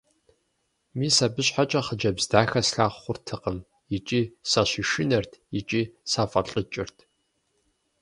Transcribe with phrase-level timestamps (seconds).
[0.97, 3.57] Мис абы щхьэкӀэ хъыджэбз дахэ слъагъу хъуртэкъым–
[3.95, 5.81] икӀи сащышынэрт, икӀи
[6.11, 6.97] сафӀэлӀыкӀырт.